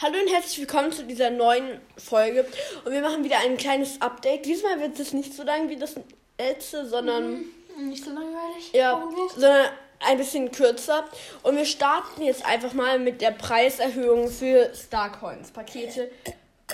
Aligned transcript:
Hallo 0.00 0.16
und 0.16 0.32
herzlich 0.32 0.60
willkommen 0.60 0.92
zu 0.92 1.04
dieser 1.04 1.28
neuen 1.30 1.80
Folge. 1.96 2.46
Und 2.84 2.92
wir 2.92 3.00
machen 3.00 3.24
wieder 3.24 3.40
ein 3.40 3.56
kleines 3.56 4.00
Update. 4.00 4.46
Diesmal 4.46 4.78
wird 4.78 4.96
es 5.00 5.12
nicht 5.12 5.34
so 5.34 5.42
lang 5.42 5.68
wie 5.70 5.74
das 5.74 5.96
letzte, 6.38 6.86
sondern. 6.86 7.46
Mhm, 7.76 7.88
nicht 7.88 8.04
so 8.04 8.10
langweilig. 8.10 8.72
Ja, 8.72 9.02
sondern 9.32 9.66
ein 9.98 10.16
bisschen 10.16 10.52
kürzer. 10.52 11.04
Und 11.42 11.56
wir 11.56 11.64
starten 11.64 12.22
jetzt 12.22 12.46
einfach 12.46 12.74
mal 12.74 13.00
mit 13.00 13.20
der 13.20 13.32
Preiserhöhung 13.32 14.30
für 14.30 14.72
Starcoins 14.72 15.50
Pakete. 15.50 16.12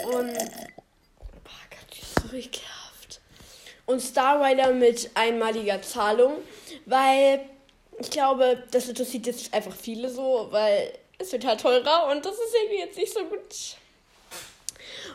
Und. 0.02 0.34
Boah 0.34 1.64
Gott, 1.70 1.94
die 1.94 2.02
ist 2.02 2.20
so 2.20 2.36
ekelhaft. 2.36 3.22
Und 3.86 4.00
Star 4.00 4.44
Rider 4.44 4.70
mit 4.74 5.10
einmaliger 5.14 5.80
Zahlung. 5.80 6.34
Weil 6.84 7.40
ich 7.98 8.10
glaube, 8.10 8.64
das 8.70 8.86
interessiert 8.86 9.24
jetzt 9.24 9.54
einfach 9.54 9.74
viele 9.74 10.10
so, 10.10 10.48
weil 10.50 10.92
es 11.24 11.32
wird 11.32 11.44
halt 11.44 11.60
teurer 11.60 12.10
und 12.10 12.24
das 12.24 12.34
ist 12.34 12.54
irgendwie 12.62 12.80
jetzt 12.80 12.96
nicht 12.96 13.12
so 13.12 13.24
gut. 13.24 13.76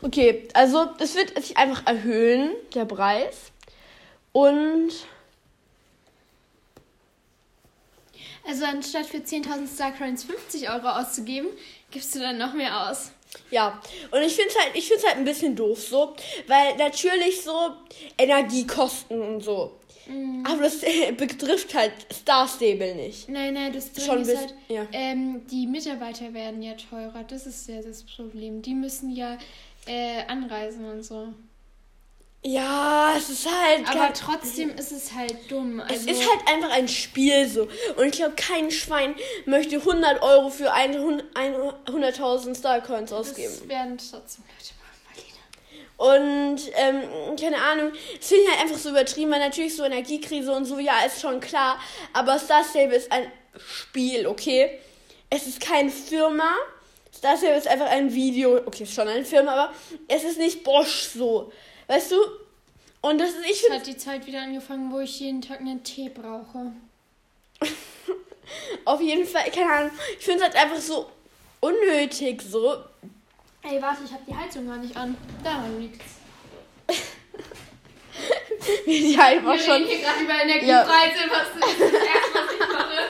Okay, 0.01 0.47
also 0.53 0.87
es 0.99 1.15
wird 1.15 1.41
sich 1.41 1.57
einfach 1.57 1.85
erhöhen, 1.85 2.55
der 2.73 2.85
Preis. 2.85 3.51
Und. 4.31 4.91
Also 8.47 8.65
anstatt 8.65 9.05
für 9.05 9.17
10.000 9.17 9.73
Starcoins 9.73 10.23
50 10.23 10.69
Euro 10.69 10.87
auszugeben, 10.87 11.49
gibst 11.91 12.15
du 12.15 12.19
dann 12.19 12.37
noch 12.37 12.53
mehr 12.53 12.89
aus. 12.89 13.11
Ja, 13.51 13.79
und 14.09 14.21
ich 14.21 14.35
finde 14.35 14.49
es 14.49 14.59
halt, 14.59 14.75
ich 14.75 14.87
find's 14.87 15.05
halt 15.05 15.17
ein 15.17 15.25
bisschen 15.25 15.55
doof 15.55 15.79
so, 15.79 16.15
weil 16.47 16.75
natürlich 16.77 17.43
so 17.43 17.73
Energiekosten 18.17 19.21
und 19.21 19.41
so. 19.41 19.78
Mhm. 20.09 20.45
Aber 20.45 20.63
das 20.63 20.77
betrifft 21.17 21.73
halt 21.75 21.91
Star 22.11 22.47
Stable 22.47 22.95
nicht. 22.95 23.29
Nein, 23.29 23.53
nein, 23.53 23.71
das 23.73 23.91
Ding 23.91 24.05
Schon 24.05 24.21
ist 24.21 24.35
halt, 24.35 24.53
ja. 24.67 24.85
ähm, 24.91 25.45
die 25.47 25.67
Mitarbeiter 25.67 26.33
werden 26.33 26.61
ja 26.61 26.73
teurer. 26.73 27.23
Das 27.27 27.45
ist 27.45 27.67
ja 27.69 27.81
das 27.81 28.03
Problem. 28.03 28.61
Die 28.61 28.73
müssen 28.73 29.09
ja 29.11 29.37
äh, 29.85 30.23
anreisen 30.27 30.85
und 30.85 31.03
so. 31.03 31.29
Ja, 32.41 33.15
es 33.17 33.29
ist 33.29 33.45
halt. 33.51 33.85
Aber 33.89 34.13
trotzdem 34.13 34.69
ist 34.75 34.93
es 34.93 35.13
halt 35.13 35.35
dumm. 35.51 35.81
es 35.81 36.07
Also, 36.07 36.09
ist 36.11 36.21
halt 36.21 36.47
einfach 36.47 36.71
ein 36.71 36.87
Spiel 36.87 37.45
so. 37.49 37.63
Und 37.97 38.05
ich 38.05 38.11
glaube, 38.13 38.35
kein 38.37 38.71
Schwein 38.71 39.13
möchte 39.45 39.75
100 39.75 40.21
Euro 40.21 40.49
für 40.49 40.71
ein 40.71 40.97
Hun- 40.97 41.23
ein 41.33 41.53
100.000 41.85 42.55
Starcoins 42.57 43.11
ausgeben. 43.11 43.51
das 43.59 43.67
werden 43.67 43.97
trotzdem 43.97 44.45
Leute 44.45 44.73
machen. 44.79 44.98
Und, 45.97 46.59
ähm, 46.75 47.35
keine 47.39 47.57
Ahnung, 47.57 47.91
es 48.19 48.27
finde 48.27 48.43
ich 48.43 48.49
halt 48.51 48.61
einfach 48.61 48.77
so 48.77 48.89
übertrieben, 48.89 49.31
weil 49.31 49.39
natürlich 49.39 49.75
so 49.75 49.83
Energiekrise 49.83 50.51
und 50.53 50.65
so, 50.65 50.79
ja, 50.79 51.01
ist 51.05 51.21
schon 51.21 51.39
klar. 51.39 51.79
Aber 52.13 52.39
Star 52.39 52.63
Stable 52.63 52.95
ist 52.95 53.11
ein 53.11 53.29
Spiel, 53.57 54.25
okay? 54.27 54.79
Es 55.29 55.45
ist 55.45 55.59
keine 55.59 55.89
Firma. 55.89 56.55
Star 57.13 57.35
Stable 57.37 57.57
ist 57.57 57.67
einfach 57.67 57.89
ein 57.89 58.13
Video. 58.13 58.57
Okay, 58.65 58.83
ist 58.83 58.93
schon 58.93 59.07
eine 59.07 59.25
Firma, 59.25 59.51
aber 59.51 59.73
es 60.07 60.23
ist 60.23 60.37
nicht 60.37 60.63
Bosch 60.63 61.09
so. 61.13 61.51
Weißt 61.87 62.11
du? 62.11 62.17
Und 63.01 63.19
das 63.19 63.31
ist, 63.31 63.45
ich 63.45 63.63
Es 63.63 63.69
hat 63.69 63.87
die 63.87 63.97
Zeit 63.97 64.25
wieder 64.25 64.41
angefangen, 64.41 64.91
wo 64.91 64.99
ich 64.99 65.19
jeden 65.19 65.41
Tag 65.41 65.59
einen 65.59 65.83
Tee 65.83 66.09
brauche. 66.09 66.71
auf 68.85 69.01
jeden 69.01 69.25
Fall, 69.25 69.49
keine 69.51 69.71
Ahnung, 69.71 69.91
ich 70.17 70.25
finde 70.25 70.39
es 70.39 70.45
halt 70.45 70.55
einfach 70.55 70.81
so 70.81 71.09
unnötig 71.59 72.41
so. 72.41 72.77
Ey, 73.61 73.81
warte, 73.81 74.03
ich 74.05 74.11
habe 74.11 74.23
die 74.27 74.35
Heizung 74.35 74.67
gar 74.67 74.77
nicht 74.77 74.95
an. 74.95 75.17
Daran 75.43 75.79
liegt's. 75.79 76.15
Wie 78.85 78.99
die 78.99 79.17
einfach 79.17 79.53
Wir 79.53 79.59
schon, 79.59 79.83
reden 79.83 79.87
hier 79.87 79.99
gerade 79.99 80.23
über 80.23 80.33
Energiepreise, 80.41 81.29
was 81.29 81.47
ist 81.55 81.79
das 81.79 81.93
erste, 81.93 82.33
was 82.33 82.53
ich 82.53 82.59
mache? 82.73 83.09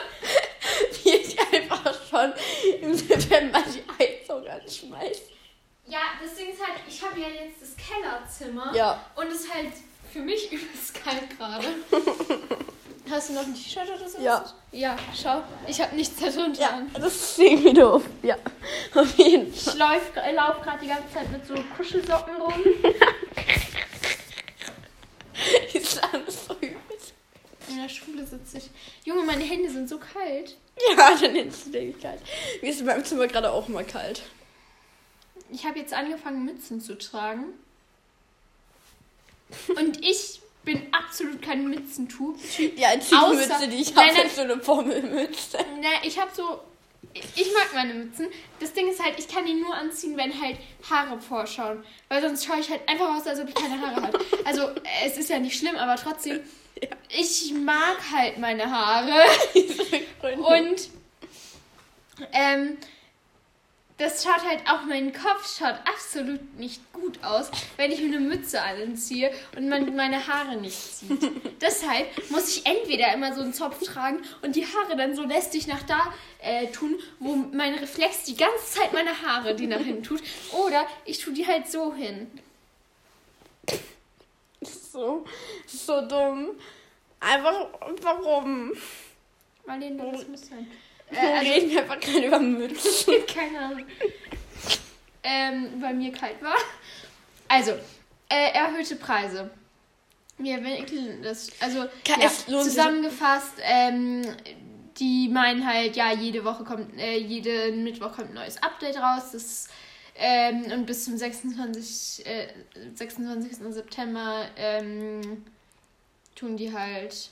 wie 1.04 1.18
die 1.28 1.38
einfach 1.56 1.94
schon 2.08 2.32
im 2.82 2.94
September 2.94 3.62
die 3.62 3.82
Heizung 3.98 4.46
anschmeißt. 4.46 5.22
Ja, 5.86 6.00
das 6.22 6.36
Ding 6.36 6.50
ist 6.50 6.60
halt, 6.64 6.78
ich 6.88 7.02
habe 7.02 7.18
ja 7.20 7.28
jetzt 7.28 7.62
das 7.62 7.76
Kellerzimmer. 7.76 8.72
Ja. 8.74 9.04
Und 9.16 9.26
es 9.28 9.40
ist 9.40 9.52
halt 9.54 9.72
für 10.12 10.20
mich 10.20 10.52
übelst 10.52 10.94
kalt 11.02 11.36
gerade. 11.36 11.66
Hast 13.10 13.28
du 13.30 13.32
noch 13.32 13.42
ein 13.44 13.54
T-Shirt 13.54 13.88
oder 13.88 14.08
so? 14.08 14.20
Ja. 14.20 14.44
Ja, 14.72 14.96
schau. 15.20 15.42
Ich 15.66 15.80
habe 15.80 15.96
nichts 15.96 16.20
darunter 16.20 16.60
Ja, 16.60 16.68
an. 16.76 16.90
das 16.94 17.14
ist 17.14 17.38
irgendwie 17.38 17.72
doof. 17.72 18.04
Ja, 18.22 18.36
auf 18.94 19.18
jeden 19.18 19.52
Fall. 19.52 19.72
Ich 19.74 19.78
lauf, 19.78 20.16
äh, 20.16 20.32
lauf 20.32 20.60
gerade 20.62 20.78
die 20.80 20.86
ganze 20.88 21.12
Zeit 21.12 21.30
mit 21.32 21.44
so 21.46 21.54
Kuschelsocken 21.76 22.36
rum. 22.36 22.52
Die 25.72 25.78
ist 25.78 26.02
alles 26.12 26.46
so 26.46 26.54
übel. 26.54 26.76
In 27.68 27.78
der 27.78 27.88
Schule 27.88 28.26
sitze 28.26 28.58
ich. 28.58 28.68
Junge, 29.04 29.22
meine 29.22 29.42
Hände 29.44 29.70
sind 29.70 29.88
so 29.88 29.98
kalt. 29.98 30.56
Ja, 30.96 31.14
dann 31.20 31.34
ist 31.36 31.66
es 31.66 31.72
wirklich 31.72 32.00
kalt. 32.00 32.20
Mir 32.62 32.70
ist 32.70 32.80
in 32.80 32.86
meinem 32.86 33.04
Zimmer 33.04 33.26
gerade 33.26 33.50
auch 33.50 33.68
mal 33.68 33.84
kalt. 33.84 34.22
Ich 35.52 35.64
habe 35.64 35.78
jetzt 35.78 35.92
angefangen, 35.94 36.44
Mützen 36.44 36.80
zu 36.80 36.96
tragen. 36.98 37.44
Und 39.76 40.04
ich 40.04 40.40
bin 40.64 40.86
absolut 40.92 41.40
kein 41.42 41.66
Mützentyp. 41.68 42.36
Die 42.58 42.84
einzige 42.84 43.16
Außer- 43.20 43.34
Mütze, 43.34 43.68
die 43.68 43.76
ich 43.82 43.94
habe, 43.96 44.10
ist 44.20 44.36
so 44.36 44.42
eine 44.42 44.56
Pommelmütze. 44.58 45.58
Na, 45.80 45.88
ich 46.02 46.18
habe 46.18 46.30
so. 46.34 46.60
Ich 47.12 47.52
mag 47.54 47.68
meine 47.74 47.94
Mützen. 47.94 48.28
Das 48.60 48.72
Ding 48.72 48.88
ist 48.88 49.02
halt, 49.02 49.18
ich 49.18 49.26
kann 49.26 49.44
die 49.44 49.54
nur 49.54 49.74
anziehen, 49.74 50.16
wenn 50.16 50.38
halt 50.40 50.58
Haare 50.88 51.20
vorschauen. 51.20 51.82
Weil 52.08 52.22
sonst 52.22 52.44
schaue 52.44 52.60
ich 52.60 52.70
halt 52.70 52.88
einfach 52.88 53.16
aus, 53.16 53.26
als 53.26 53.40
ob 53.40 53.48
ich 53.48 53.54
keine 53.54 53.80
Haare 53.80 54.02
habe. 54.02 54.20
Also, 54.44 54.68
es 55.04 55.16
ist 55.18 55.28
ja 55.28 55.38
nicht 55.40 55.58
schlimm, 55.58 55.74
aber 55.76 55.96
trotzdem. 55.96 56.40
Ich 57.08 57.52
mag 57.52 57.96
halt 58.14 58.38
meine 58.38 58.70
Haare. 58.70 59.12
Und 60.22 60.88
ähm, 62.32 62.76
das 64.00 64.24
schaut 64.24 64.42
halt 64.48 64.62
auch, 64.66 64.86
mein 64.86 65.12
Kopf 65.12 65.58
schaut 65.58 65.74
absolut 65.84 66.58
nicht 66.58 66.80
gut 66.94 67.22
aus, 67.22 67.50
wenn 67.76 67.92
ich 67.92 68.00
mir 68.00 68.06
eine 68.06 68.20
Mütze 68.20 68.62
anziehe 68.62 69.30
und 69.56 69.68
man 69.68 69.94
meine 69.94 70.26
Haare 70.26 70.56
nicht 70.56 70.78
sieht. 70.78 71.30
Deshalb 71.60 72.06
muss 72.30 72.48
ich 72.48 72.64
entweder 72.64 73.12
immer 73.12 73.34
so 73.34 73.42
einen 73.42 73.52
Zopf 73.52 73.82
tragen 73.82 74.22
und 74.40 74.56
die 74.56 74.64
Haare 74.64 74.96
dann 74.96 75.14
so 75.14 75.22
lästig 75.22 75.66
nach 75.66 75.82
da 75.82 76.14
äh, 76.40 76.68
tun, 76.68 76.98
wo 77.18 77.36
mein 77.36 77.74
Reflex 77.74 78.24
die 78.24 78.36
ganze 78.36 78.64
Zeit 78.64 78.94
meine 78.94 79.20
Haare 79.20 79.54
die 79.54 79.66
nach 79.66 79.80
hinten 79.80 80.02
tut. 80.02 80.22
Oder 80.52 80.86
ich 81.04 81.18
tue 81.18 81.34
die 81.34 81.46
halt 81.46 81.70
so 81.70 81.94
hin. 81.94 82.30
so, 84.62 85.26
so 85.66 86.08
dumm. 86.08 86.52
Einfach, 87.20 87.68
warum? 88.00 88.72
Marlene, 89.66 90.10
das 90.10 90.26
muss 90.26 90.46
sein. 90.48 90.66
Wir 91.10 91.18
Äh, 91.18 91.32
also, 91.38 91.52
reden 91.52 91.78
einfach 91.78 92.00
gerade 92.00 92.26
über 92.26 92.38
Mützen. 92.40 93.14
Keine 93.26 93.58
Ahnung. 93.58 93.84
Ähm, 95.22 95.68
weil 95.80 95.94
mir 95.94 96.12
kalt 96.12 96.40
war. 96.42 96.56
Also, 97.48 97.72
äh, 98.28 98.52
erhöhte 98.54 98.96
Preise. 98.96 99.50
Wir 100.38 100.62
wickeln 100.64 101.22
das. 101.22 101.48
Also, 101.60 101.84
Ka- 102.04 102.20
ja, 102.20 102.30
zusammengefasst, 102.62 103.54
ähm, 103.62 104.22
die 104.96 105.28
meinen 105.28 105.66
halt, 105.66 105.96
ja, 105.96 106.12
jede 106.12 106.44
Woche 106.44 106.64
kommt, 106.64 106.98
äh, 106.98 107.18
jeden 107.18 107.84
Mittwoch 107.84 108.16
kommt 108.16 108.30
ein 108.30 108.34
neues 108.34 108.62
Update 108.62 108.96
raus. 108.96 109.32
Das, 109.32 109.68
ähm, 110.16 110.64
und 110.72 110.86
bis 110.86 111.04
zum 111.04 111.16
26, 111.18 112.24
äh, 112.26 112.48
26. 112.94 113.58
September 113.72 114.46
ähm, 114.56 115.44
tun 116.34 116.56
die 116.56 116.72
halt 116.72 117.28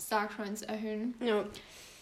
Starcoins 0.00 0.62
erhöhen. 0.62 1.14
Ja. 1.24 1.44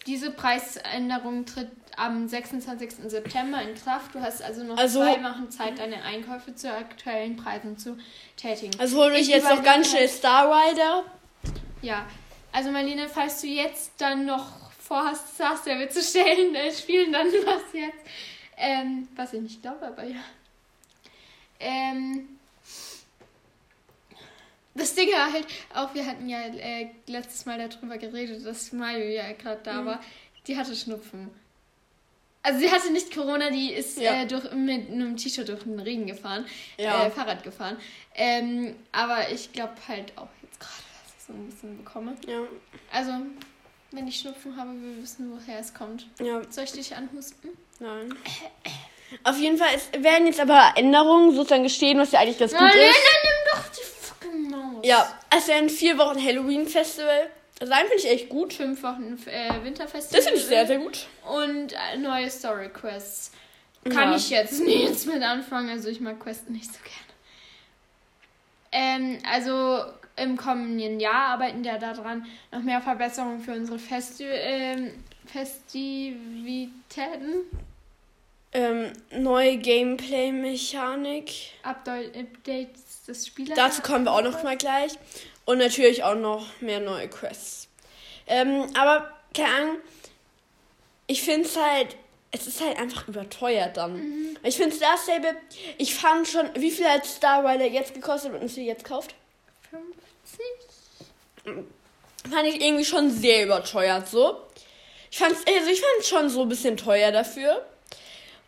Diese 0.07 0.31
Preisänderung 0.31 1.45
tritt 1.45 1.69
am 1.97 2.27
26. 2.27 3.09
September 3.09 3.61
in 3.61 3.75
Kraft. 3.75 4.15
Du 4.15 4.21
hast 4.21 4.41
also 4.41 4.63
noch 4.63 4.77
Also- 4.77 4.99
zwei 5.01 5.21
Wochen 5.23 5.51
Zeit, 5.51 5.77
deine 5.79 6.01
Einkäufe 6.03 6.55
zu 6.55 6.71
aktuellen 6.71 7.35
Preisen 7.35 7.77
zu 7.77 7.97
tätigen. 8.37 8.79
Also 8.79 8.97
hol 9.03 9.11
ich 9.13 9.21
Ich 9.21 9.27
jetzt 9.27 9.49
noch 9.49 9.61
ganz 9.63 9.89
schnell 9.91 10.07
Star 10.07 10.49
Rider. 10.49 11.03
Ja, 11.81 12.05
also 12.51 12.71
Marlene, 12.71 13.09
falls 13.09 13.41
du 13.41 13.47
jetzt 13.47 13.91
dann 13.99 14.25
noch 14.25 14.45
vorhast, 14.79 15.35
Star 15.35 15.57
Stable 15.57 15.89
zu 15.89 16.01
stellen, 16.01 16.55
äh, 16.55 16.71
spielen, 16.71 17.11
dann 17.11 17.27
was 17.45 17.73
jetzt. 17.73 17.99
Ähm, 18.57 19.07
was 19.15 19.33
ich 19.33 19.41
nicht 19.41 19.61
glaube, 19.61 19.85
aber 19.87 20.03
ja. 20.03 20.19
Ähm, 21.59 22.36
das 24.77 24.95
Ding 24.95 25.09
war 25.11 25.31
halt, 25.31 25.45
auch 25.73 25.93
wir 25.93 26.05
hatten 26.05 26.29
ja 26.29 26.39
äh, 26.41 26.87
letztes 27.07 27.45
Mal 27.45 27.57
darüber 27.67 27.97
geredet, 27.97 28.45
dass 28.45 28.71
Mario 28.71 29.05
ja 29.09 29.31
gerade 29.33 29.59
da 29.63 29.81
Mhm. 29.81 29.85
war. 29.85 30.01
Die 30.47 30.57
hatte 30.57 30.75
Schnupfen. 30.75 31.29
Also 32.43 32.59
sie 32.59 32.71
hatte 32.71 32.91
nicht 32.93 33.13
Corona, 33.13 33.49
die 33.49 33.73
ist 33.73 33.97
Ja. 33.99 34.21
äh, 34.21 34.25
durch, 34.25 34.49
mit 34.53 34.89
einem 34.89 35.17
T-Shirt 35.17 35.49
durch 35.49 35.63
den 35.63 35.79
Regen 35.79 36.07
gefahren, 36.07 36.45
Ja. 36.77 37.05
äh, 37.05 37.11
Fahrrad 37.11 37.43
gefahren. 37.43 37.75
Ähm, 38.15 38.75
aber 38.93 39.29
ich 39.31 39.51
glaube 39.51 39.73
halt 39.87 40.13
auch 40.17 40.29
jetzt 40.41 40.57
gerade, 40.59 40.71
dass 41.03 41.13
ich 41.17 41.25
so 41.27 41.33
ein 41.33 41.45
bisschen 41.47 41.77
bekomme. 41.83 42.15
Ja, 42.25 42.39
Also, 42.93 43.11
wenn 43.91 44.07
ich 44.07 44.17
Schnupfen 44.19 44.55
habe, 44.55 44.69
wir 44.81 45.03
wissen, 45.03 45.29
woher 45.31 45.59
es 45.59 45.73
kommt. 45.73 46.07
ja, 46.21 46.41
Soll 46.49 46.63
ich 46.63 46.71
dich 46.71 46.95
anhusten? 46.95 47.49
nein. 47.79 48.15
Auf 49.23 49.37
jeden 49.39 49.57
Fall, 49.57 49.69
es 49.73 49.89
werden 50.03 50.27
jetzt 50.27 50.39
aber 50.41 50.73
Änderungen 50.75 51.33
sozusagen 51.33 51.63
gestehen, 51.63 51.97
was 51.97 52.11
ja 52.11 52.19
eigentlich 52.19 52.37
ganz 52.39 52.51
gut 52.51 52.59
Nein, 52.61 52.71
nein, 52.75 52.89
ist. 52.89 52.97
doch 52.97 53.21
die 53.23 53.26
Ja, 54.83 55.11
es 55.35 55.47
werden 55.47 55.69
vier 55.69 55.97
Wochen 55.97 56.23
Halloween-Festival 56.23 57.29
sein, 57.59 57.79
finde 57.87 57.95
ich 57.97 58.07
echt 58.09 58.29
gut. 58.29 58.53
Fünf 58.53 58.83
Wochen 58.83 59.17
äh, 59.25 59.63
Winterfestival. 59.63 60.17
Das 60.19 60.25
finde 60.25 60.39
ich 60.41 60.45
sehr, 60.45 60.67
sehr 60.67 60.77
gut. 60.79 61.07
Und 61.27 61.73
äh, 61.73 61.97
neue 61.97 62.29
Story 62.29 62.69
Quests. 62.69 63.31
Kann 63.85 64.11
Ja. 64.11 64.15
ich 64.17 64.29
jetzt 64.29 64.59
nichts 64.63 65.05
mit 65.05 65.23
anfangen, 65.23 65.69
also 65.69 65.87
ich 65.89 65.99
mag 66.01 66.19
Quest 66.19 66.49
nicht 66.49 66.65
so 66.65 66.79
gerne. 66.83 66.97
Ähm, 68.71 69.19
also 69.31 69.85
im 70.17 70.35
kommenden 70.35 70.99
Jahr 70.99 71.29
arbeiten 71.29 71.63
wir 71.63 71.77
daran, 71.77 72.25
noch 72.51 72.61
mehr 72.61 72.81
Verbesserungen 72.81 73.39
für 73.39 73.53
unsere 73.53 73.79
Festi 73.79 74.25
ähm, 74.25 74.91
Festivitäten, 75.25 76.71
Ähm, 78.53 78.91
neue 79.11 79.57
Gameplay-Mechanik. 79.57 81.31
Update- 81.63 82.15
Updates 82.15 82.86
des 83.07 83.27
Spielers. 83.27 83.55
Dazu 83.55 83.81
kommen 83.81 84.05
wir 84.05 84.11
auch 84.11 84.21
noch 84.21 84.43
mal 84.43 84.57
gleich. 84.57 84.93
Und 85.45 85.59
natürlich 85.59 86.03
auch 86.03 86.15
noch 86.15 86.45
mehr 86.59 86.79
neue 86.79 87.07
Quests. 87.07 87.67
Ähm, 88.27 88.67
aber, 88.77 89.11
keine 89.33 89.49
Ahnung, 89.55 89.75
ich 91.07 91.21
finde 91.21 91.47
es 91.47 91.55
halt, 91.55 91.95
es 92.31 92.47
ist 92.47 92.61
halt 92.61 92.77
einfach 92.77 93.07
überteuert 93.07 93.77
dann. 93.77 94.37
Ich 94.43 94.57
finde 94.57 94.75
Star 94.75 94.97
Stable, 95.01 95.35
ich 95.77 95.95
fand 95.95 96.27
schon, 96.27 96.49
wie 96.55 96.71
viel 96.71 96.85
hat 96.85 97.05
Star 97.05 97.45
Rider 97.45 97.65
jetzt 97.65 97.93
gekostet 97.93 98.33
und 98.33 98.49
sie 98.49 98.65
jetzt 98.65 98.83
kauft? 98.83 99.15
50? 101.43 101.63
Fand 102.29 102.47
ich 102.47 102.61
irgendwie 102.61 102.83
schon 102.85 103.09
sehr 103.09 103.45
überteuert 103.45 104.09
so. 104.09 104.41
Ich 105.09 105.17
fand's, 105.17 105.41
also 105.47 105.69
ich 105.69 105.81
fand 105.81 106.05
schon 106.05 106.29
so 106.29 106.41
ein 106.41 106.49
bisschen 106.49 106.75
teuer 106.75 107.11
dafür. 107.11 107.65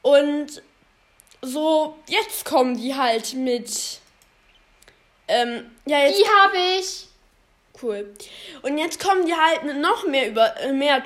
Und 0.02 0.62
so, 1.42 1.98
jetzt 2.08 2.44
kommen 2.46 2.78
die 2.78 2.96
halt 2.96 3.34
mit. 3.34 4.00
Ähm, 5.30 5.72
ja, 5.86 6.00
jetzt 6.00 6.20
Die 6.20 6.26
habe 6.26 6.58
ich. 6.80 7.06
Cool. 7.82 8.14
Und 8.64 8.78
jetzt 8.78 9.00
kommen 9.00 9.26
die 9.26 9.34
halt 9.34 9.64
mit 9.64 9.78
noch 9.78 10.06
mehr 10.06 10.28
über 10.28 10.60
äh, 10.60 10.74
mehr 10.74 11.02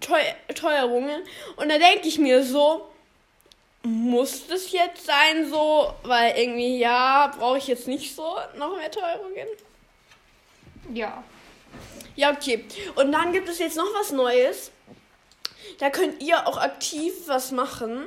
Teu 0.00 0.20
Teuerungen. 0.54 1.22
Und 1.56 1.68
da 1.68 1.78
denke 1.78 2.06
ich 2.06 2.18
mir 2.18 2.44
so, 2.44 2.88
muss 3.82 4.46
das 4.46 4.70
jetzt 4.70 5.06
sein 5.06 5.50
so? 5.50 5.92
Weil 6.04 6.38
irgendwie, 6.38 6.78
ja, 6.78 7.32
brauche 7.36 7.58
ich 7.58 7.66
jetzt 7.66 7.88
nicht 7.88 8.14
so 8.14 8.36
noch 8.56 8.76
mehr 8.76 8.90
Teuerungen. 8.90 9.48
Ja. 10.92 11.24
Ja, 12.14 12.30
okay. 12.32 12.64
Und 12.94 13.10
dann 13.10 13.32
gibt 13.32 13.48
es 13.48 13.58
jetzt 13.58 13.76
noch 13.76 13.92
was 13.94 14.12
Neues. 14.12 14.70
Da 15.78 15.90
könnt 15.90 16.22
ihr 16.22 16.46
auch 16.46 16.58
aktiv 16.58 17.14
was 17.26 17.50
machen. 17.50 18.06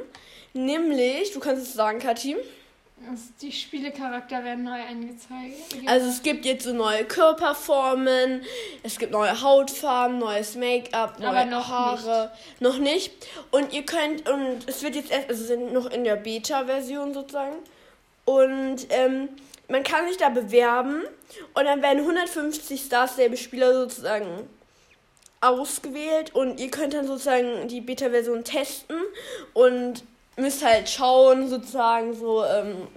Nämlich, 0.53 1.31
du 1.31 1.39
kannst 1.39 1.63
es 1.63 1.73
sagen, 1.73 1.99
Kathi. 1.99 2.37
Also 3.09 3.23
die 3.41 3.51
Spielecharakter 3.51 4.43
werden 4.43 4.63
neu 4.63 4.81
angezeigt. 4.81 5.75
Also 5.85 6.07
es 6.07 6.23
gibt 6.23 6.45
jetzt 6.45 6.63
so 6.63 6.73
neue 6.73 7.05
Körperformen, 7.05 8.41
es 8.83 8.97
gibt 8.97 9.11
neue 9.11 9.41
Hautfarben, 9.41 10.17
neues 10.17 10.55
Make-up, 10.55 11.19
neue 11.19 11.29
Aber 11.29 11.45
noch 11.45 11.67
Haare. 11.67 12.31
Noch 12.59 12.77
nicht. 12.77 13.11
Und 13.51 13.73
ihr 13.73 13.83
könnt, 13.83 14.27
und 14.29 14.67
es 14.67 14.81
wird 14.81 14.95
jetzt 14.95 15.11
erst, 15.11 15.29
also 15.29 15.43
sind 15.43 15.73
noch 15.73 15.87
in 15.91 16.03
der 16.03 16.15
Beta-Version 16.15 17.13
sozusagen. 17.13 17.57
Und 18.23 18.87
ähm, 18.89 19.29
man 19.67 19.83
kann 19.83 20.07
sich 20.07 20.17
da 20.17 20.29
bewerben 20.29 21.03
und 21.53 21.65
dann 21.65 21.81
werden 21.81 21.99
150 21.99 22.81
Star 22.81 23.07
Stable-Spieler 23.07 23.73
sozusagen 23.73 24.47
ausgewählt 25.41 26.33
und 26.33 26.59
ihr 26.59 26.71
könnt 26.71 26.93
dann 26.93 27.05
sozusagen 27.05 27.67
die 27.67 27.81
Beta-Version 27.81 28.43
testen 28.43 28.97
und 29.53 30.03
müsst 30.37 30.63
halt 30.63 30.89
schauen, 30.89 31.47
sozusagen 31.49 32.13
so, 32.13 32.43
ähm, 32.43 32.87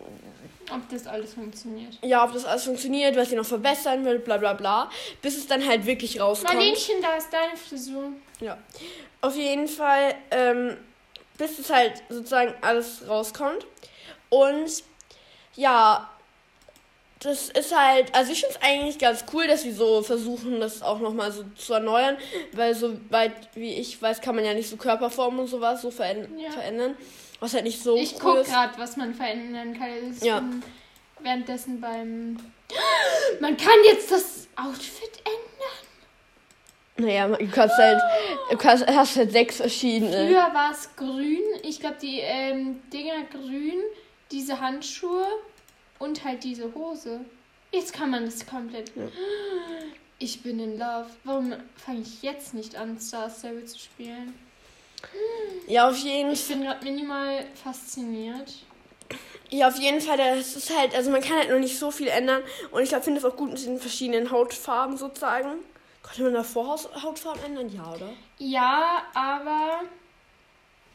Ob 0.73 0.89
das 0.91 1.07
alles 1.07 1.35
funktioniert. 1.35 1.95
ja, 2.03 2.25
ob 2.25 2.33
das 2.33 2.45
alles 2.45 2.65
funktioniert, 2.65 3.17
was 3.17 3.31
ihr 3.31 3.39
noch 3.39 3.47
verbessern 3.47 4.05
wollt, 4.05 4.25
bla 4.25 4.37
bla 4.39 4.53
bla, 4.55 4.91
bis 5.23 5.37
es 5.37 5.47
dann 5.47 5.67
halt 5.67 5.87
wirklich 5.87 6.21
rauskommt. 6.21 6.55
Marlenchen, 6.55 6.97
da 7.01 7.17
ist 7.17 7.33
deine 7.33 7.57
Frisur. 7.57 8.13
Ja. 8.41 8.59
Auf 9.21 9.35
jeden 9.37 9.67
Fall, 9.69 10.15
ähm, 10.31 10.77
bis 11.39 11.59
es 11.59 11.71
halt 11.71 11.95
sozusagen 12.09 12.55
alles 12.61 13.03
rauskommt. 13.09 13.67
Und 14.31 14.83
ja, 15.55 16.09
das 17.21 17.49
ist 17.49 17.77
halt, 17.77 18.15
also 18.15 18.31
ich 18.31 18.41
finde 18.43 18.55
es 18.57 18.63
eigentlich 18.63 18.99
ganz 18.99 19.25
cool, 19.33 19.49
dass 19.49 19.63
sie 19.63 19.73
so 19.73 20.03
versuchen, 20.03 20.61
das 20.61 20.83
auch 20.83 21.01
nochmal 21.01 21.33
so 21.33 21.43
zu 21.57 21.75
erneuern, 21.75 22.17
weil 22.53 22.75
so 22.77 22.97
weit 23.11 23.33
wie 23.55 23.75
ich 23.75 24.01
weiß, 24.01 24.21
kann 24.21 24.37
man 24.37 24.45
ja 24.45 24.55
nicht 24.55 24.69
so 24.71 24.77
Körperformen 24.77 25.41
und 25.41 25.47
sowas 25.49 25.83
so 25.83 25.91
veränd 25.91 26.29
Ja. 26.41 26.51
verändern. 26.53 26.97
Was 27.41 27.55
halt 27.55 27.65
nicht 27.65 27.83
so 27.83 27.97
Ich 27.97 28.15
cool 28.15 28.19
guck 28.21 28.37
ist. 28.41 28.49
gerade, 28.51 28.79
was 28.79 28.97
man 28.97 29.15
verändern 29.15 29.79
kann. 29.79 29.89
Ich 30.13 30.23
Ja. 30.23 30.43
währenddessen 31.21 31.81
beim. 31.81 32.37
Man 33.41 33.57
kann 33.57 33.75
jetzt 33.87 34.11
das 34.11 34.49
Outfit 34.57 35.23
ändern. 35.25 35.47
Naja, 36.97 37.29
du 37.29 37.47
kannst 37.49 37.77
halt, 37.79 38.01
du 38.51 38.57
kannst, 38.59 38.87
hast 38.89 39.17
halt 39.17 39.31
sechs 39.33 39.57
verschiedene. 39.57 40.11
Früher 40.27 40.53
war 40.53 40.73
es 40.73 40.91
grün. 40.97 41.39
Ich 41.63 41.79
glaube, 41.81 41.97
die 42.03 42.19
ähm, 42.21 42.83
Dinger 42.93 43.23
grün, 43.31 43.81
diese 44.33 44.61
Handschuhe 44.61 45.27
und 46.01 46.25
halt 46.25 46.43
diese 46.45 46.75
Hose. 46.75 47.21
Jetzt 47.71 47.93
kann 47.93 48.11
man 48.11 48.25
das 48.25 48.45
komplett. 48.47 48.91
Ich 50.21 50.43
bin 50.43 50.59
in 50.59 50.77
Love. 50.77 51.07
Warum 51.23 51.53
fange 51.77 52.01
ich 52.01 52.23
jetzt 52.23 52.53
nicht 52.53 52.75
an, 52.75 52.99
Star 52.99 53.31
Stable 53.31 53.65
zu 53.67 53.79
spielen? 53.79 54.35
Ja, 55.67 55.89
auf 55.89 55.97
jeden 55.97 56.33
Ich 56.33 56.49
bin 56.49 56.63
gerade 56.63 56.85
minimal 56.85 57.45
fasziniert. 57.63 58.55
Ja, 59.51 59.69
auf 59.69 59.77
jeden 59.79 60.01
Fall, 60.01 60.19
das 60.19 60.57
ist 60.57 60.77
halt, 60.77 60.95
also 60.95 61.11
man 61.11 61.23
kann 61.23 61.39
halt 61.39 61.51
noch 61.51 61.59
nicht 61.59 61.79
so 61.79 61.91
viel 61.91 62.09
ändern. 62.09 62.43
Und 62.71 62.83
ich 62.83 62.91
glaube, 62.91 63.05
finde 63.05 63.19
es 63.21 63.25
auch 63.25 63.37
gut 63.37 63.51
mit 63.51 63.65
den 63.65 63.79
verschiedenen 63.79 64.31
Hautfarben 64.31 64.97
sozusagen. 64.97 65.59
Konnte 66.03 66.23
man 66.23 66.35
davor 66.35 66.79
Hautfarben 67.03 67.43
ändern? 67.45 67.71
Ja, 67.75 67.95
oder? 67.95 68.11
Ja, 68.39 69.03
aber 69.15 69.83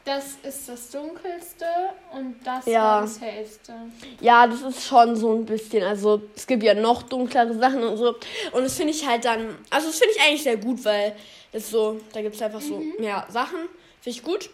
das 0.05 0.35
ist 0.43 0.67
das 0.67 0.89
Dunkelste 0.89 1.65
und 2.11 2.35
das 2.43 2.65
Ja. 2.65 3.01
das 3.01 3.21
Hellste. 3.21 3.73
Ja, 4.19 4.47
das 4.47 4.61
ist 4.61 4.85
schon 4.87 5.15
so 5.15 5.33
ein 5.33 5.45
bisschen, 5.45 5.83
also 5.83 6.21
es 6.35 6.45
gibt 6.45 6.63
ja 6.63 6.73
noch 6.73 7.03
dunklere 7.03 7.53
Sachen 7.53 7.83
und 7.83 7.97
so. 7.97 8.15
Und 8.51 8.63
das 8.63 8.75
finde 8.75 8.91
ich 8.91 9.07
halt 9.07 9.25
dann, 9.25 9.55
also 9.69 9.87
das 9.87 9.97
finde 9.97 10.13
ich 10.15 10.21
eigentlich 10.21 10.43
sehr 10.43 10.57
gut, 10.57 10.83
weil 10.83 11.15
das 11.51 11.69
so, 11.69 11.99
da 12.11 12.21
gibt 12.21 12.35
es 12.35 12.41
einfach 12.41 12.61
so 12.61 12.83
mehr 12.99 13.25
Sachen. 13.29 13.69
Finde 14.03 14.17
ich 14.19 14.23
gut. 14.23 14.49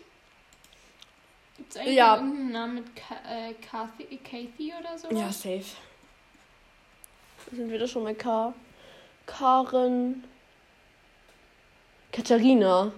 Gibt 1.58 1.72
es 1.72 1.78
eigentlich 1.78 1.96
Ja. 1.96 2.16
irgendeinen 2.18 2.52
Namen 2.52 2.76
mit 2.76 2.96
Ka 2.96 3.16
äh, 3.28 3.54
Kathy, 3.56 4.18
Kathy 4.18 4.74
oder 4.80 4.96
so? 4.96 5.10
Ja, 5.10 5.32
safe. 5.32 5.66
Sind 7.52 7.72
wir 7.72 7.80
da 7.80 7.88
schon 7.88 8.04
bei 8.04 8.14
K? 8.14 8.54
Karen. 9.26 10.24
Katharina. 12.12 12.92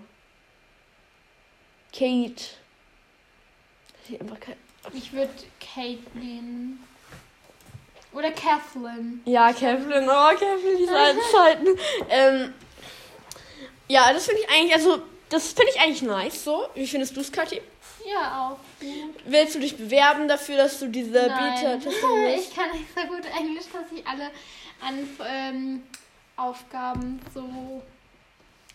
Kate. 1.94 2.44
Einfach 4.20 4.40
kein. 4.42 4.58
Ich 4.92 5.14
würde 5.14 5.32
Kate 5.62 6.00
nehmen. 6.18 6.84
Oder 8.12 8.32
Kathleen. 8.32 9.22
Ja, 9.24 9.54
Kevlin. 9.54 10.06
Oh, 10.10 10.30
Kevlin, 10.38 10.78
diese 10.78 10.98
alten 10.98 11.20
Zeiten. 11.32 11.68
Ähm, 12.10 12.54
ja, 13.88 14.12
das 14.12 14.26
finde 14.26 14.42
ich 14.42 14.50
eigentlich, 14.50 14.74
also, 14.74 15.02
das 15.32 15.54
finde 15.54 15.72
ich 15.74 15.82
eigentlich 15.82 16.02
nice 16.02 16.44
so. 16.44 16.68
Wie 16.76 16.86
findest 16.86 17.16
du 17.16 17.22
es, 17.22 17.32
Kathi? 17.32 17.62
Ja, 18.06 18.52
auch 18.52 18.58
gut. 18.80 19.16
Willst 19.26 19.56
du 19.56 19.60
dich 19.60 19.78
bewerben 19.78 20.28
dafür, 20.28 20.58
dass 20.58 20.80
du 20.80 20.88
diese 20.88 21.28
Nein. 21.28 21.80
Machst? 21.84 21.88
Ich 21.88 22.56
kann 22.56 22.72
nicht 22.72 22.88
so 22.96 23.02
gut 23.08 23.26
Englisch, 23.40 23.66
dass 23.72 23.98
ich 23.98 24.06
alle 24.06 24.30
an 24.82 25.10
ähm, 25.26 25.84
Aufgaben 26.36 27.22
so 27.34 27.82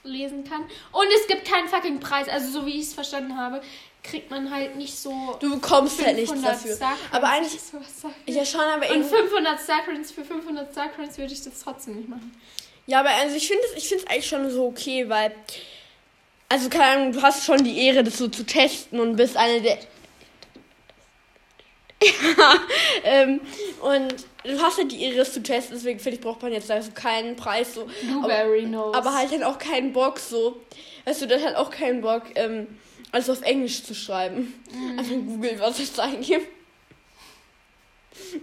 lesen 0.04 0.44
kann. 0.44 0.62
Und 0.92 1.06
es 1.14 1.26
gibt 1.26 1.46
keinen 1.46 1.68
fucking 1.68 2.00
Preis. 2.00 2.28
Also 2.28 2.50
so 2.50 2.66
wie 2.66 2.78
ich 2.78 2.86
es 2.86 2.94
verstanden 2.94 3.36
habe, 3.36 3.60
kriegt 4.02 4.30
man 4.30 4.50
halt 4.50 4.76
nicht 4.76 4.96
so 4.96 5.36
Du 5.40 5.50
bekommst 5.50 6.02
halt 6.04 6.16
nichts 6.16 6.30
500 6.30 6.54
dafür. 6.54 6.76
Starcoins. 6.76 7.12
Aber 7.12 7.28
eigentlich-. 7.28 7.60
Ja, 8.26 8.44
schon, 8.44 8.60
aber 8.60 8.88
Und 8.88 8.96
irgendwie. 8.96 9.16
500 9.16 9.60
Starcoins 9.60 10.12
für 10.12 10.24
500 10.24 10.72
Starcoins 10.72 11.18
würde 11.18 11.32
ich 11.32 11.42
das 11.42 11.60
trotzdem 11.60 11.96
nicht 11.96 12.08
machen. 12.08 12.34
Ja, 12.86 13.00
aber 13.00 13.10
also 13.10 13.36
ich 13.36 13.48
finde 13.48 13.62
es 13.66 13.82
ich 13.82 13.88
find's 13.88 14.06
eigentlich 14.06 14.26
schon 14.26 14.50
so 14.50 14.66
okay, 14.66 15.08
weil. 15.08 15.34
Also, 16.48 16.68
keine 16.68 16.84
Ahnung, 16.84 17.12
du 17.12 17.22
hast 17.22 17.44
schon 17.44 17.62
die 17.64 17.86
Ehre, 17.86 18.04
das 18.04 18.18
so 18.18 18.28
zu 18.28 18.44
testen 18.44 19.00
und 19.00 19.16
bist 19.16 19.36
eine 19.36 19.60
der. 19.60 19.78
ja, 22.02 22.54
ähm, 23.04 23.40
und 23.80 24.14
du 24.44 24.60
hast 24.60 24.78
halt 24.78 24.92
die 24.92 25.02
Ehre, 25.02 25.16
das 25.16 25.32
zu 25.32 25.42
testen, 25.42 25.76
deswegen 25.76 25.98
finde 25.98 26.18
ich, 26.18 26.22
braucht 26.22 26.42
man 26.42 26.52
jetzt 26.52 26.70
also 26.70 26.90
keinen 26.92 27.36
Preis 27.36 27.74
so. 27.74 27.88
Blueberry 28.02 28.62
Nose. 28.62 28.96
Aber 28.96 29.14
halt 29.14 29.32
dann 29.32 29.42
auch 29.42 29.58
keinen 29.58 29.92
Bock 29.92 30.18
so. 30.18 30.60
Weißt 31.04 31.22
du, 31.22 31.26
das 31.26 31.42
hat 31.42 31.56
auch 31.56 31.70
keinen 31.70 32.00
Bock, 32.00 32.24
ähm, 32.34 32.66
alles 33.12 33.30
auf 33.30 33.42
Englisch 33.42 33.82
zu 33.82 33.94
schreiben. 33.94 34.54
Einfach 34.98 35.14
Google, 35.14 35.58
was 35.58 35.78
es 35.78 35.98
eingibt. 35.98 36.48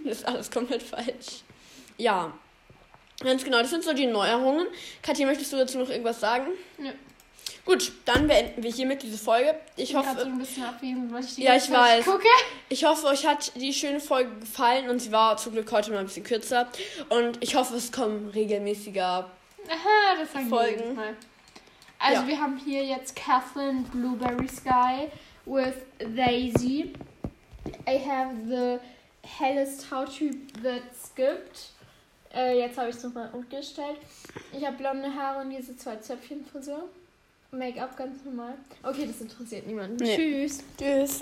Das 0.04 0.18
ist 0.18 0.26
alles 0.26 0.50
komplett 0.50 0.82
falsch. 0.82 1.42
Ja. 1.96 2.32
Ganz 3.20 3.44
genau, 3.44 3.60
das 3.60 3.70
sind 3.70 3.84
so 3.84 3.92
die 3.92 4.06
Neuerungen. 4.06 4.66
Katja, 5.02 5.26
möchtest 5.26 5.52
du 5.52 5.56
dazu 5.56 5.78
noch 5.78 5.88
irgendwas 5.88 6.20
sagen? 6.20 6.46
Nö. 6.78 6.90
Gut, 7.64 7.92
dann 8.04 8.26
beenden 8.26 8.62
wir 8.62 8.70
hiermit 8.70 9.02
diese 9.02 9.16
Folge. 9.16 9.54
Ich, 9.76 9.90
ich 9.90 9.96
hoffe. 9.96 10.20
So 10.20 10.26
ein 10.26 10.38
bisschen 10.38 10.64
abweben, 10.64 11.10
weil 11.10 11.24
ich 11.24 11.34
die 11.34 11.44
ja, 11.44 11.56
ich 11.56 11.70
weiß. 11.70 12.04
Gucke. 12.04 12.28
Ich 12.68 12.84
hoffe, 12.84 13.06
euch 13.06 13.26
hat 13.26 13.52
die 13.54 13.72
schöne 13.72 14.00
Folge 14.00 14.30
gefallen 14.40 14.90
und 14.90 14.98
sie 15.00 15.10
war 15.10 15.38
zum 15.38 15.52
Glück 15.52 15.72
heute 15.72 15.90
mal 15.90 15.98
ein 15.98 16.06
bisschen 16.06 16.24
kürzer. 16.24 16.68
Und 17.08 17.42
ich 17.42 17.54
hoffe, 17.54 17.74
es 17.76 17.90
kommen 17.90 18.28
regelmäßiger 18.30 19.30
Aha, 19.68 20.20
das 20.20 20.32
sagen 20.32 20.48
Folgen. 20.48 20.88
Wir 20.88 20.92
mal. 20.92 21.16
Also 21.98 22.22
ja. 22.22 22.28
wir 22.28 22.38
haben 22.38 22.58
hier 22.58 22.84
jetzt 22.84 23.16
Kathleen 23.16 23.84
Blueberry 23.84 24.48
Sky 24.48 25.08
with 25.46 25.74
Daisy. 25.98 26.92
I 27.88 27.98
have 27.98 28.34
the 28.46 28.78
hellest 29.22 29.90
Hauttyp 29.90 30.62
that's 30.62 31.14
gibt. 31.14 31.70
Äh, 32.34 32.58
jetzt 32.58 32.76
habe 32.76 32.90
ich 32.90 32.96
es 32.96 33.02
nochmal 33.02 33.30
umgestellt. 33.32 33.96
Ich 34.52 34.66
habe 34.66 34.76
blonde 34.76 35.14
Haare 35.14 35.40
und 35.40 35.50
diese 35.50 35.74
zwei 35.78 35.96
Zöpfchen 35.96 36.44
Frisur. 36.44 36.76
So. 36.76 37.03
Make-up 37.58 37.96
ganz 37.96 38.24
normal. 38.24 38.54
Okay, 38.82 39.06
das 39.06 39.20
interessiert 39.20 39.66
niemanden. 39.66 39.96
Nee. 39.96 40.16
Tschüss. 40.16 40.62
Tschüss. 40.78 41.20